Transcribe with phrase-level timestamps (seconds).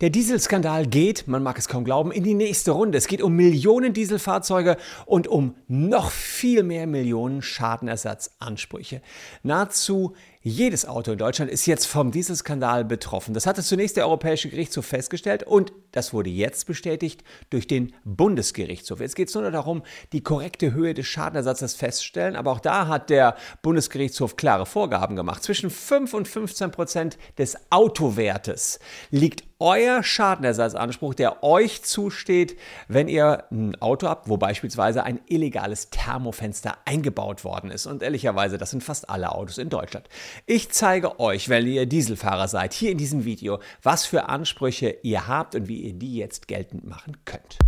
[0.00, 2.96] Der Dieselskandal geht, man mag es kaum glauben, in die nächste Runde.
[2.96, 9.02] Es geht um Millionen Dieselfahrzeuge und um noch viel mehr Millionen Schadenersatzansprüche.
[9.42, 13.34] Nahezu jedes Auto in Deutschland ist jetzt vom Dieselskandal betroffen.
[13.34, 19.00] Das hatte zunächst der Europäische Gerichtshof festgestellt und das wurde jetzt bestätigt durch den Bundesgerichtshof.
[19.00, 22.86] Jetzt geht es nur noch darum, die korrekte Höhe des Schadenersatzes feststellen, aber auch da
[22.86, 25.42] hat der Bundesgerichtshof klare Vorgaben gemacht.
[25.42, 28.78] Zwischen 5 und 15 Prozent des Autowertes
[29.10, 35.90] liegt euer Schadenersatzanspruch, der euch zusteht, wenn ihr ein Auto habt, wo beispielsweise ein illegales
[35.90, 37.86] Thermofenster eingebaut worden ist.
[37.86, 40.08] Und ehrlicherweise, das sind fast alle Autos in Deutschland.
[40.46, 45.26] Ich zeige euch, wenn ihr Dieselfahrer seid, hier in diesem Video, was für Ansprüche ihr
[45.26, 47.58] habt und wie ihr die jetzt geltend machen könnt.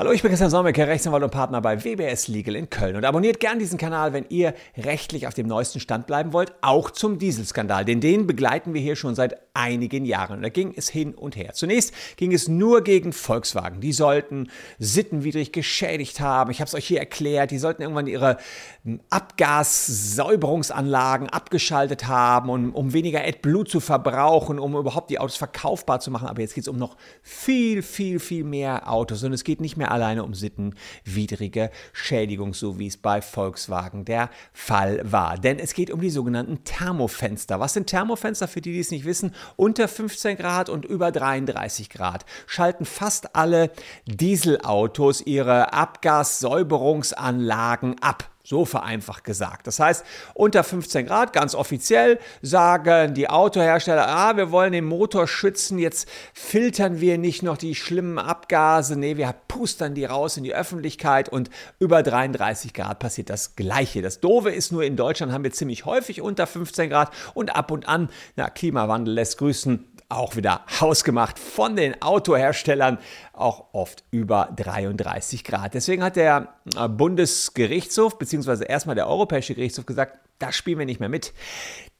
[0.00, 2.96] Hallo, ich bin Christian Solmecke, Rechtsanwalt und Partner bei WBS Legal in Köln.
[2.96, 6.90] Und abonniert gern diesen Kanal, wenn ihr rechtlich auf dem neuesten Stand bleiben wollt, auch
[6.90, 7.84] zum Dieselskandal.
[7.84, 10.36] Denn den begleiten wir hier schon seit einigen Jahren.
[10.36, 11.52] Und da ging es hin und her.
[11.52, 13.82] Zunächst ging es nur gegen Volkswagen.
[13.82, 14.48] Die sollten
[14.78, 16.50] sittenwidrig geschädigt haben.
[16.50, 17.50] Ich habe es euch hier erklärt.
[17.50, 18.38] Die sollten irgendwann ihre
[18.84, 26.00] hm, Abgassäuberungsanlagen abgeschaltet haben, um, um weniger AdBlue zu verbrauchen, um überhaupt die Autos verkaufbar
[26.00, 26.26] zu machen.
[26.26, 29.22] Aber jetzt geht es um noch viel, viel, viel mehr Autos.
[29.24, 34.30] Und es geht nicht mehr alleine um sittenwidrige Schädigung, so wie es bei Volkswagen der
[34.52, 35.36] Fall war.
[35.38, 37.58] Denn es geht um die sogenannten Thermofenster.
[37.60, 39.34] Was sind Thermofenster für die, die es nicht wissen?
[39.56, 43.70] Unter 15 Grad und über 33 Grad schalten fast alle
[44.06, 48.30] Dieselautos ihre Abgassäuberungsanlagen ab.
[48.42, 49.66] So vereinfacht gesagt.
[49.66, 55.28] Das heißt, unter 15 Grad, ganz offiziell, sagen die Autohersteller, ah, wir wollen den Motor
[55.28, 60.44] schützen, jetzt filtern wir nicht noch die schlimmen Abgase, nee, wir pustern die raus in
[60.44, 64.00] die Öffentlichkeit und über 33 Grad passiert das Gleiche.
[64.00, 67.70] Das Doofe ist nur, in Deutschland haben wir ziemlich häufig unter 15 Grad und ab
[67.70, 72.98] und an, na, Klimawandel lässt grüßen, auch wieder hausgemacht von den Autoherstellern,
[73.32, 75.74] auch oft über 33 Grad.
[75.74, 81.00] Deswegen hat der äh, Bundesgerichtshof, beziehungsweise erstmal der Europäische Gerichtshof gesagt, da spielen wir nicht
[81.00, 81.32] mehr mit.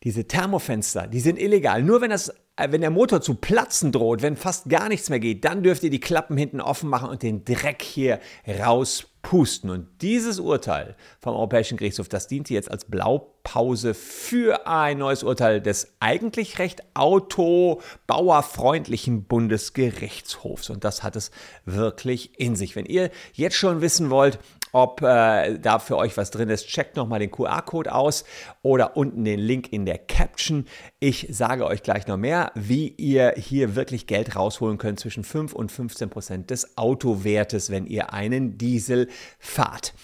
[0.02, 1.82] Diese Thermofenster, die sind illegal.
[1.82, 5.20] Nur wenn, das, äh, wenn der Motor zu platzen droht, wenn fast gar nichts mehr
[5.20, 8.18] geht, dann dürft ihr die Klappen hinten offen machen und den Dreck hier
[8.60, 9.70] raus pusten.
[9.70, 15.60] Und dieses Urteil vom Europäischen Gerichtshof, das diente jetzt als Blaupause für ein neues Urteil
[15.60, 20.70] des eigentlich recht autobauerfreundlichen Bundesgerichtshofs.
[20.70, 21.30] Und das hat es
[21.64, 22.76] wirklich in sich.
[22.76, 24.38] Wenn ihr jetzt schon wissen wollt,
[24.72, 28.24] ob äh, da für euch was drin ist, checkt nochmal den QR-Code aus
[28.62, 30.66] oder unten den Link in der Caption.
[30.98, 35.52] Ich sage euch gleich noch mehr, wie ihr hier wirklich Geld rausholen könnt zwischen 5
[35.52, 39.94] und 15 Prozent des Autowertes, wenn ihr einen Diesel fahrt.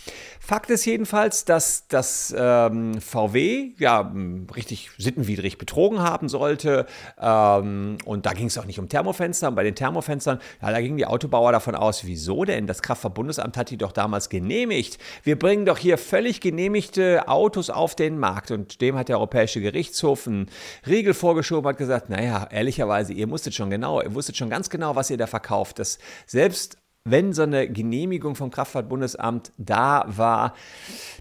[0.41, 4.13] Fakt ist jedenfalls, dass das ähm, VW ja
[4.55, 6.87] richtig sittenwidrig betrogen haben sollte.
[7.21, 9.49] Ähm, und da ging es auch nicht um Thermofenster.
[9.49, 12.69] Und bei den Thermofenstern, ja, da gingen die Autobauer davon aus, wieso denn?
[12.69, 14.56] Das Kraftfahrtbundesamt hat die doch damals genehmigt.
[15.23, 18.51] Wir bringen doch hier völlig genehmigte Autos auf den Markt.
[18.51, 20.49] Und dem hat der Europäische Gerichtshof einen
[20.87, 24.97] Riegel vorgeschoben, hat gesagt, naja, ehrlicherweise, ihr musstet schon genau, ihr wusstet schon ganz genau,
[24.97, 25.79] was ihr da verkauft.
[25.79, 30.55] Das selbst wenn so eine Genehmigung vom Kraftfahrtbundesamt da war,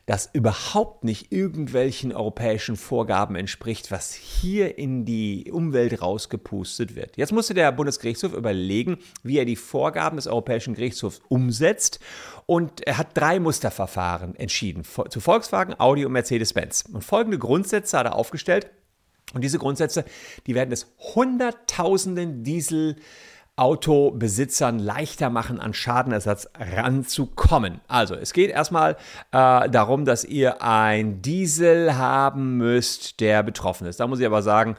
[0.06, 7.18] das überhaupt nicht irgendwelchen europäischen Vorgaben entspricht, was hier in die Umwelt rausgepustet wird.
[7.18, 12.00] Jetzt musste der Bundesgerichtshof überlegen, wie er die Vorgaben des Europäischen Gerichtshofs umsetzt
[12.46, 16.86] und er hat drei Musterverfahren entschieden zu Volkswagen, Audi und Mercedes-Benz.
[16.92, 18.70] Und folgende Grundsätze hat er aufgestellt.
[19.34, 20.06] Und diese Grundsätze,
[20.46, 22.96] die werden es Hunderttausenden Diesel
[23.58, 27.80] Autobesitzern leichter machen, an Schadenersatz ranzukommen.
[27.88, 28.98] Also es geht erstmal
[29.32, 34.00] äh, darum, dass ihr ein Diesel haben müsst, der betroffen ist.
[34.00, 34.76] Da muss ich aber sagen,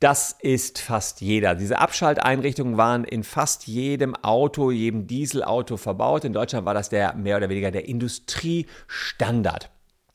[0.00, 1.54] das ist fast jeder.
[1.54, 6.24] Diese Abschalteinrichtungen waren in fast jedem Auto, jedem Dieselauto verbaut.
[6.24, 9.70] In Deutschland war das der mehr oder weniger der Industriestandard.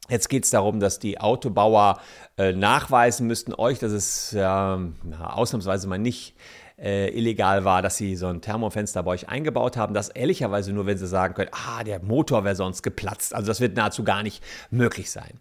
[0.07, 2.00] Jetzt geht es darum, dass die Autobauer
[2.38, 6.36] äh, nachweisen müssten euch, dass es äh, ausnahmsweise mal nicht
[6.81, 9.93] äh, illegal war, dass sie so ein Thermofenster bei euch eingebaut haben.
[9.93, 13.33] Das ehrlicherweise nur, wenn sie sagen können, ah, der Motor wäre sonst geplatzt.
[13.33, 15.39] Also das wird nahezu gar nicht möglich sein.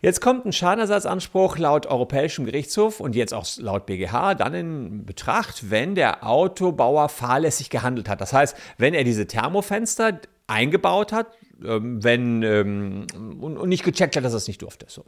[0.00, 5.70] Jetzt kommt ein Schadenersatzanspruch laut Europäischem Gerichtshof und jetzt auch laut BGH dann in Betracht,
[5.70, 8.20] wenn der Autobauer fahrlässig gehandelt hat.
[8.20, 11.28] Das heißt, wenn er diese Thermofenster eingebaut hat,
[11.64, 13.06] ähm, wenn ähm,
[13.40, 14.86] und, nicht gecheckt hat, dass er es nicht durfte.
[14.88, 15.04] So.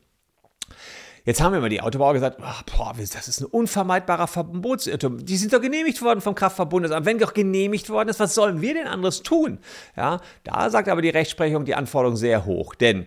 [1.24, 5.24] Jetzt haben immer die Autobauer gesagt, ach, boah, das ist ein unvermeidbarer Verbotsirrtum.
[5.24, 7.06] Die sind doch genehmigt worden vom Kraftverbundesamt.
[7.06, 9.58] Wenn doch genehmigt worden ist, was sollen wir denn anderes tun?
[9.96, 12.74] Ja, da sagt aber die Rechtsprechung die Anforderung sehr hoch.
[12.74, 13.06] Denn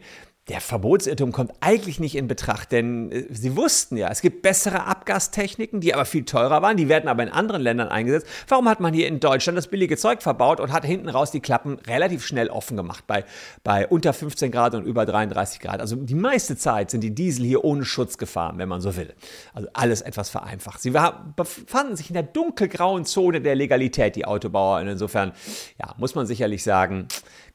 [0.51, 4.83] der Verbotsirrtum kommt eigentlich nicht in Betracht, denn äh, sie wussten ja, es gibt bessere
[4.85, 8.27] Abgastechniken, die aber viel teurer waren, die werden aber in anderen Ländern eingesetzt.
[8.49, 11.39] Warum hat man hier in Deutschland das billige Zeug verbaut und hat hinten raus die
[11.39, 13.23] Klappen relativ schnell offen gemacht bei,
[13.63, 15.79] bei unter 15 Grad und über 33 Grad?
[15.79, 19.13] Also die meiste Zeit sind die Diesel hier ohne Schutz gefahren, wenn man so will.
[19.53, 20.81] Also alles etwas vereinfacht.
[20.81, 24.81] Sie war, befanden sich in der dunkelgrauen Zone der Legalität, die Autobauer.
[24.81, 25.31] Und insofern,
[25.79, 27.07] ja, muss man sicherlich sagen,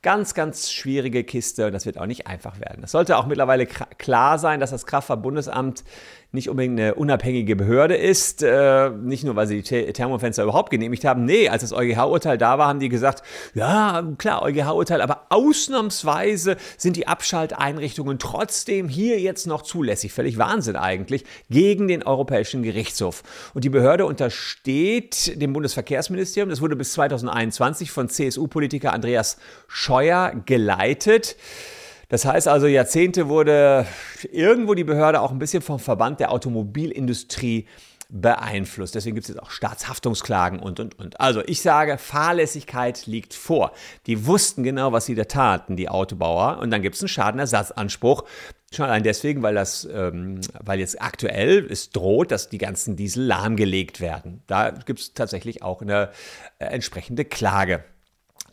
[0.06, 2.84] Ganz, ganz schwierige Kiste und das wird auch nicht einfach werden.
[2.84, 5.82] Es sollte auch mittlerweile klar sein, dass das Kraftfahrtbundesamt
[6.32, 11.04] nicht unbedingt eine unabhängige Behörde ist, äh, nicht nur, weil sie die Thermofenster überhaupt genehmigt
[11.04, 11.24] haben.
[11.24, 13.22] Nee, als das EuGH-Urteil da war, haben die gesagt,
[13.54, 20.12] ja, klar, EuGH-Urteil, aber ausnahmsweise sind die Abschalteinrichtungen trotzdem hier jetzt noch zulässig.
[20.12, 23.22] Völlig Wahnsinn eigentlich, gegen den Europäischen Gerichtshof.
[23.54, 26.50] Und die Behörde untersteht dem Bundesverkehrsministerium.
[26.50, 29.38] Das wurde bis 2021 von CSU-Politiker Andreas
[29.68, 29.95] Scheuer
[30.44, 31.36] geleitet.
[32.08, 33.86] Das heißt also, Jahrzehnte wurde
[34.30, 37.66] irgendwo die Behörde auch ein bisschen vom Verband der Automobilindustrie
[38.08, 38.94] beeinflusst.
[38.94, 41.20] Deswegen gibt es jetzt auch Staatshaftungsklagen und, und, und.
[41.20, 43.72] Also ich sage, Fahrlässigkeit liegt vor.
[44.06, 46.58] Die wussten genau, was sie da taten, die Autobauer.
[46.58, 48.24] Und dann gibt es einen Schadenersatzanspruch.
[48.72, 53.24] Schon allein deswegen, weil das, ähm, weil jetzt aktuell es droht, dass die ganzen Diesel
[53.24, 54.42] lahmgelegt werden.
[54.46, 56.10] Da gibt es tatsächlich auch eine
[56.58, 57.84] äh, entsprechende Klage.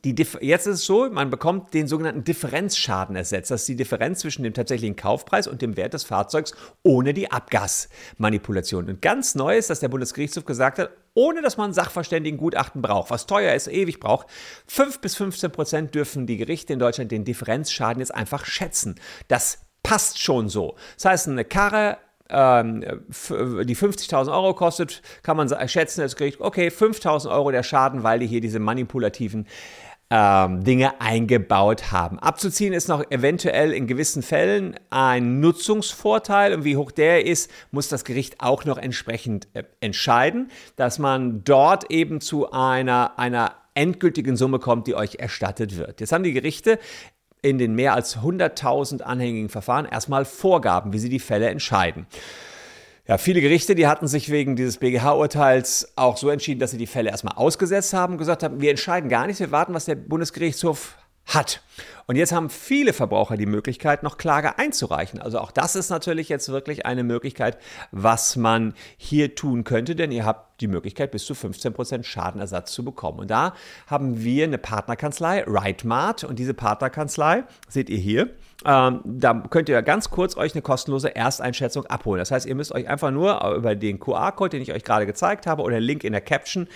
[0.06, 3.52] Die jetzt ist es so, man bekommt den sogenannten Differenzschaden ersetzt.
[3.52, 6.54] Das ist die Differenz zwischen dem tatsächlichen Kaufpreis und dem Wert des Fahrzeugs
[6.84, 8.90] ohne die Abgasmanipulation.
[8.90, 13.28] Und ganz neu ist, dass der Bundesgerichtshof gesagt hat, ohne dass man Sachverständigengutachten braucht, was
[13.28, 14.28] teuer ist, ewig braucht,
[14.68, 18.96] 5 bis 15 Prozent dürfen die Gerichte in Deutschland den Differenzschaden jetzt einfach schätzen.
[19.30, 20.76] Das passt schon so.
[20.96, 21.98] Das heißt, eine Karre
[22.30, 28.04] ähm, die 50.000 Euro kostet, kann man schätzen, das Gericht, okay, 5.000 Euro der Schaden,
[28.04, 29.46] weil die hier diese manipulativen
[30.10, 32.20] ähm, Dinge eingebaut haben.
[32.20, 37.88] Abzuziehen ist noch eventuell in gewissen Fällen ein Nutzungsvorteil und wie hoch der ist, muss
[37.88, 44.38] das Gericht auch noch entsprechend äh, entscheiden, dass man dort eben zu einer, einer endgültigen
[44.38, 46.00] Summe kommt, die euch erstattet wird.
[46.00, 46.80] Jetzt haben die Gerichte
[47.42, 52.08] in den mehr als 100.000 anhängigen Verfahren erstmal Vorgaben, wie sie die Fälle entscheiden.
[53.06, 56.88] Ja, viele Gerichte, die hatten sich wegen dieses BGH-Urteils auch so entschieden, dass sie die
[56.88, 60.98] Fälle erstmal ausgesetzt haben gesagt haben, wir entscheiden gar nichts, wir warten, was der Bundesgerichtshof
[61.34, 61.62] hat.
[62.06, 65.22] Und jetzt haben viele Verbraucher die Möglichkeit, noch Klage einzureichen.
[65.22, 67.58] Also auch das ist natürlich jetzt wirklich eine Möglichkeit,
[67.92, 72.84] was man hier tun könnte, denn ihr habt die Möglichkeit, bis zu 15% Schadenersatz zu
[72.84, 73.20] bekommen.
[73.20, 73.54] Und da
[73.88, 78.30] haben wir eine Partnerkanzlei, RightMart, und diese Partnerkanzlei seht ihr hier.
[78.66, 82.20] Ähm, da könnt ihr ganz kurz euch eine kostenlose Ersteinschätzung abholen.
[82.20, 85.48] Das heißt, ihr müsst euch einfach nur über den QR-Code, den ich euch gerade gezeigt
[85.48, 86.68] habe, oder den Link in der Caption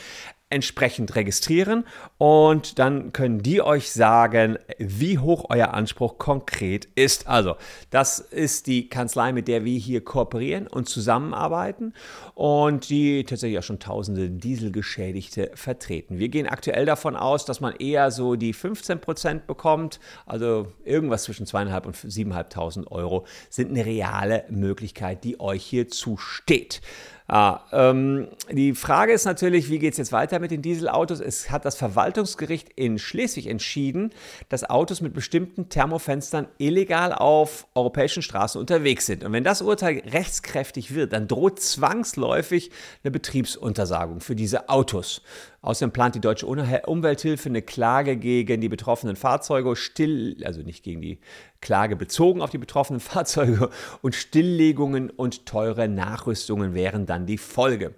[0.49, 1.83] entsprechend registrieren
[2.17, 7.27] und dann können die euch sagen, wie hoch euer Anspruch konkret ist.
[7.27, 7.55] Also,
[7.89, 11.93] das ist die Kanzlei, mit der wir hier kooperieren und zusammenarbeiten
[12.33, 16.17] und die tatsächlich auch schon tausende Dieselgeschädigte vertreten.
[16.17, 21.23] Wir gehen aktuell davon aus, dass man eher so die 15 Prozent bekommt, also irgendwas
[21.23, 26.81] zwischen zweieinhalb und siebeneinhalbtausend Euro sind eine reale Möglichkeit, die euch hier zusteht.
[27.29, 31.19] Ah, ähm, die Frage ist natürlich, wie geht es jetzt weiter mit den Dieselautos?
[31.19, 34.11] Es hat das Verwaltungsgericht in Schleswig entschieden,
[34.47, 39.25] dass Autos mit bestimmten Thermofenstern illegal auf europäischen Straßen unterwegs sind.
[39.25, 42.71] Und wenn das Urteil rechtskräftig wird, dann droht zwangsläufig
[43.03, 45.21] eine Betriebsuntersagung für diese Autos.
[45.67, 51.01] Außerdem plant die Deutsche Umwelthilfe eine Klage gegen die betroffenen Fahrzeuge, still, also nicht gegen
[51.01, 51.19] die
[51.59, 53.69] Klage bezogen auf die betroffenen Fahrzeuge
[54.01, 57.95] und Stilllegungen und teure Nachrüstungen wären dann die Folge.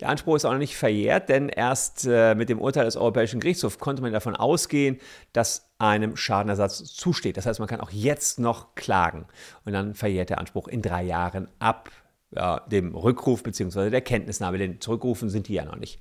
[0.00, 3.40] Der Anspruch ist auch noch nicht verjährt, denn erst äh, mit dem Urteil des Europäischen
[3.40, 4.98] Gerichtshofs konnte man davon ausgehen,
[5.32, 7.38] dass einem Schadenersatz zusteht.
[7.38, 9.24] Das heißt, man kann auch jetzt noch klagen
[9.64, 11.90] und dann verjährt der Anspruch in drei Jahren ab
[12.32, 13.88] ja, dem Rückruf bzw.
[13.88, 16.00] der Kenntnisnahme, denn zurückrufen sind die ja noch nicht.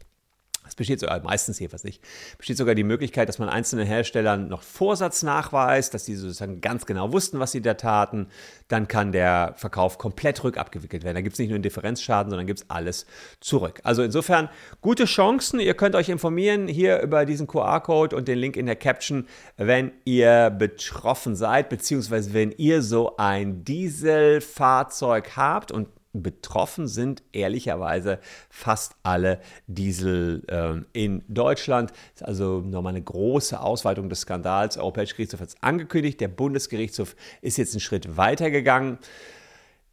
[0.67, 2.03] Es besteht sogar, meistens jedenfalls nicht,
[2.37, 6.85] besteht sogar die Möglichkeit, dass man einzelnen Herstellern noch Vorsatz nachweist, dass die sozusagen ganz
[6.85, 8.27] genau wussten, was sie da taten.
[8.67, 11.15] Dann kann der Verkauf komplett rückabgewickelt werden.
[11.15, 13.05] Da gibt es nicht nur einen Differenzschaden, sondern gibt es alles
[13.39, 13.79] zurück.
[13.83, 14.49] Also insofern
[14.81, 15.59] gute Chancen.
[15.59, 19.91] Ihr könnt euch informieren hier über diesen QR-Code und den Link in der Caption, wenn
[20.05, 25.87] ihr betroffen seid, beziehungsweise wenn ihr so ein Dieselfahrzeug habt und
[26.21, 28.19] betroffen sind ehrlicherweise
[28.49, 31.91] fast alle Diesel äh, in Deutschland.
[31.91, 34.75] Das ist also nochmal eine große Ausweitung des Skandals.
[34.75, 36.19] Der Europäische Gerichtshof hat es angekündigt.
[36.21, 38.99] Der Bundesgerichtshof ist jetzt einen Schritt weiter gegangen.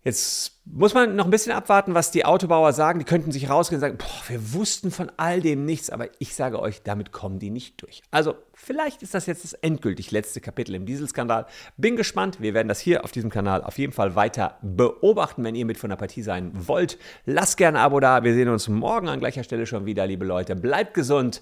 [0.04, 2.99] Jetzt muss man noch ein bisschen abwarten, was die Autobauer sagen.
[2.99, 6.34] Die könnten sich rausgehen und sagen, boah, wir wussten von all dem nichts, aber ich
[6.34, 8.02] sage euch, damit kommen die nicht durch.
[8.11, 11.46] Also vielleicht ist das jetzt das endgültig letzte Kapitel im Dieselskandal.
[11.78, 12.42] Bin gespannt.
[12.42, 15.78] Wir werden das hier auf diesem Kanal auf jeden Fall weiter beobachten, wenn ihr mit
[15.78, 16.99] von der Partie sein wollt.
[17.25, 18.25] Lasst gerne ein Abo da.
[18.25, 20.54] Wir sehen uns morgen an gleicher Stelle schon wieder, liebe Leute.
[20.54, 21.40] Bleibt gesund.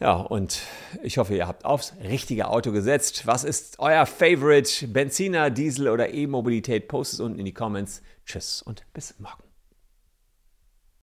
[0.00, 0.60] Ja, und
[1.02, 3.26] ich hoffe, ihr habt aufs richtige Auto gesetzt.
[3.26, 4.88] Was ist euer Favorite?
[4.88, 6.88] Benziner, Diesel oder E-Mobilität?
[6.88, 8.02] Postet es unten in die Comments.
[8.26, 9.41] Tschüss und bis morgen.